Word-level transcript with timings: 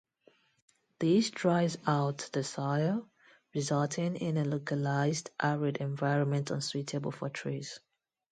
This 0.97 1.29
dries 1.29 1.77
out 1.85 2.27
the 2.33 2.43
soil, 2.43 3.07
resulting 3.53 4.15
in 4.15 4.37
a 4.37 4.43
localized 4.43 5.29
arid 5.39 5.77
environment 5.77 6.49
unsuitable 6.49 7.11
for 7.11 7.29
trees. 7.29 7.79